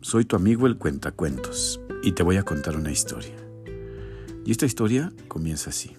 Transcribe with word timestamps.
soy 0.00 0.24
tu 0.24 0.36
amigo 0.36 0.66
el 0.66 0.78
Cuentacuentos 0.78 1.80
y 2.02 2.12
te 2.12 2.22
voy 2.22 2.38
a 2.38 2.44
contar 2.44 2.76
una 2.76 2.90
historia. 2.90 3.36
Y 4.46 4.50
esta 4.50 4.64
historia 4.64 5.12
comienza 5.28 5.68
así. 5.68 5.94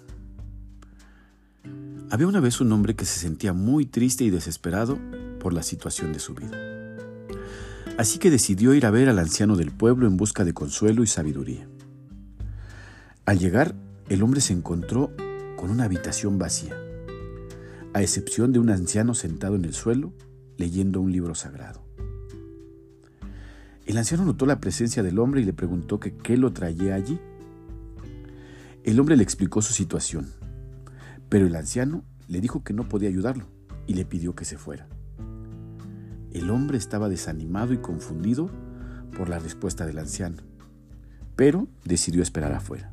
Había 2.10 2.26
una 2.26 2.40
vez 2.40 2.60
un 2.60 2.72
hombre 2.72 2.96
que 2.96 3.04
se 3.04 3.20
sentía 3.20 3.52
muy 3.52 3.86
triste 3.86 4.24
y 4.24 4.30
desesperado 4.30 4.98
por 5.38 5.52
la 5.52 5.62
situación 5.62 6.12
de 6.12 6.18
su 6.18 6.34
vida. 6.34 6.96
Así 7.98 8.18
que 8.18 8.32
decidió 8.32 8.74
ir 8.74 8.84
a 8.84 8.90
ver 8.90 9.08
al 9.08 9.20
anciano 9.20 9.54
del 9.54 9.70
pueblo 9.70 10.08
en 10.08 10.16
busca 10.16 10.44
de 10.44 10.52
consuelo 10.52 11.04
y 11.04 11.06
sabiduría. 11.06 11.68
Al 13.26 13.38
llegar, 13.38 13.76
el 14.08 14.24
hombre 14.24 14.40
se 14.40 14.54
encontró 14.54 15.12
con 15.56 15.70
una 15.70 15.84
habitación 15.84 16.36
vacía, 16.36 16.76
a 17.94 18.02
excepción 18.02 18.50
de 18.50 18.58
un 18.58 18.70
anciano 18.70 19.14
sentado 19.14 19.54
en 19.54 19.64
el 19.64 19.74
suelo 19.74 20.12
leyendo 20.56 21.00
un 21.00 21.12
libro 21.12 21.36
sagrado. 21.36 21.89
El 23.86 23.98
anciano 23.98 24.24
notó 24.24 24.46
la 24.46 24.60
presencia 24.60 25.02
del 25.02 25.18
hombre 25.18 25.40
y 25.40 25.44
le 25.44 25.52
preguntó 25.52 25.98
que 25.98 26.16
qué 26.16 26.36
lo 26.36 26.52
traía 26.52 26.94
allí. 26.94 27.18
El 28.84 29.00
hombre 29.00 29.16
le 29.16 29.22
explicó 29.22 29.62
su 29.62 29.72
situación, 29.72 30.28
pero 31.28 31.46
el 31.46 31.56
anciano 31.56 32.04
le 32.28 32.40
dijo 32.40 32.62
que 32.62 32.72
no 32.72 32.88
podía 32.88 33.08
ayudarlo 33.08 33.46
y 33.86 33.94
le 33.94 34.04
pidió 34.04 34.34
que 34.34 34.44
se 34.44 34.56
fuera. 34.56 34.86
El 36.32 36.50
hombre 36.50 36.78
estaba 36.78 37.08
desanimado 37.08 37.72
y 37.72 37.78
confundido 37.78 38.48
por 39.16 39.28
la 39.28 39.38
respuesta 39.38 39.84
del 39.84 39.98
anciano, 39.98 40.36
pero 41.34 41.66
decidió 41.84 42.22
esperar 42.22 42.52
afuera. 42.52 42.92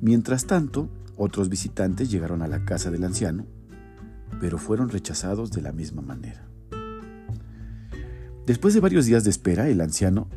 Mientras 0.00 0.46
tanto, 0.46 0.90
otros 1.16 1.48
visitantes 1.48 2.10
llegaron 2.10 2.42
a 2.42 2.48
la 2.48 2.64
casa 2.64 2.90
del 2.90 3.04
anciano, 3.04 3.46
pero 4.40 4.58
fueron 4.58 4.88
rechazados 4.88 5.50
de 5.50 5.62
la 5.62 5.72
misma 5.72 6.02
manera. 6.02 6.46
Después 8.46 8.74
de 8.74 8.80
varios 8.80 9.06
días 9.06 9.24
de 9.24 9.30
espera, 9.30 9.68
el 9.68 9.80
anciano 9.80 10.28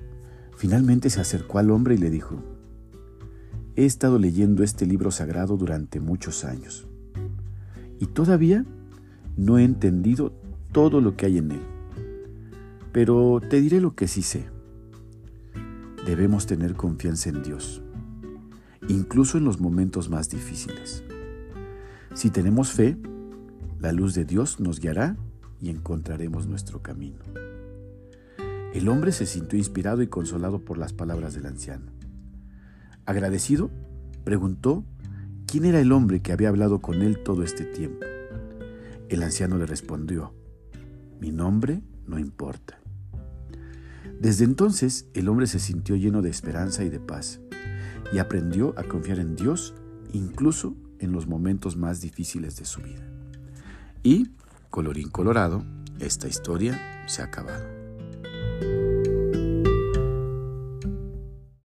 finalmente 0.56 1.10
se 1.10 1.22
acercó 1.22 1.60
al 1.60 1.72
hombre 1.72 1.96
y 1.96 1.98
le 1.98 2.10
dijo, 2.10 2.44
He 3.76 3.86
estado 3.86 4.20
leyendo 4.20 4.64
este 4.64 4.86
libro 4.86 5.10
sagrado 5.10 5.58
durante 5.58 6.00
muchos 6.00 6.46
años 6.46 6.88
y 8.00 8.08
todavía 8.08 8.66
no 9.38 9.58
he 9.58 9.64
entendido 9.64 10.34
todo 10.72 11.00
lo 11.00 11.16
que 11.16 11.26
hay 11.26 11.38
en 11.38 11.52
él. 11.52 11.62
Pero 12.92 13.40
te 13.50 13.62
diré 13.62 13.80
lo 13.80 13.96
que 13.96 14.08
sí 14.08 14.22
sé. 14.22 14.46
Debemos 16.06 16.46
tener 16.46 16.76
confianza 16.76 17.30
en 17.30 17.42
Dios, 17.44 17.82
incluso 18.90 19.38
en 19.38 19.46
los 19.46 19.62
momentos 19.62 20.10
más 20.10 20.30
difíciles. 20.30 21.04
Si 22.14 22.30
tenemos 22.30 22.72
fe, 22.72 22.98
la 23.80 23.92
luz 23.92 24.14
de 24.14 24.26
Dios 24.26 24.60
nos 24.60 24.80
guiará 24.80 25.16
y 25.62 25.70
encontraremos 25.70 26.46
nuestro 26.46 26.82
camino. 26.82 27.20
El 28.74 28.90
hombre 28.90 29.12
se 29.12 29.28
sintió 29.28 29.60
inspirado 29.60 30.02
y 30.02 30.08
consolado 30.08 30.66
por 30.66 30.80
las 30.80 30.94
palabras 30.94 31.36
del 31.36 31.46
anciano. 31.46 31.92
Agradecido, 33.06 33.70
preguntó 34.24 34.84
quién 35.46 35.66
era 35.66 35.80
el 35.80 35.92
hombre 35.92 36.22
que 36.22 36.32
había 36.32 36.50
hablado 36.50 36.82
con 36.82 37.04
él 37.04 37.22
todo 37.22 37.44
este 37.44 37.66
tiempo. 37.66 38.04
El 39.10 39.22
anciano 39.22 39.60
le 39.60 39.68
respondió, 39.68 40.34
mi 41.22 41.32
nombre 41.32 41.84
no 42.08 42.18
importa. 42.18 42.80
Desde 44.20 44.44
entonces 44.44 45.06
el 45.14 45.30
hombre 45.30 45.46
se 45.46 45.60
sintió 45.60 45.96
lleno 45.96 46.24
de 46.24 46.32
esperanza 46.32 46.84
y 46.84 46.90
de 46.90 47.00
paz 47.00 47.42
y 48.12 48.18
aprendió 48.18 48.74
a 48.76 48.84
confiar 48.84 49.20
en 49.20 49.36
Dios 49.36 49.76
incluso 50.14 50.76
en 50.98 51.12
los 51.12 51.28
momentos 51.28 51.78
más 51.78 52.02
difíciles 52.02 52.56
de 52.56 52.66
su 52.66 52.82
vida. 52.82 53.06
Y, 54.02 54.32
colorín 54.72 55.10
colorado, 55.10 55.64
esta 56.00 56.28
historia 56.28 57.04
se 57.06 57.22
ha 57.22 57.26
acabado. 57.26 57.83